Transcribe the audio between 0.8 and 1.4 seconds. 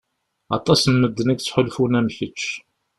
n medden i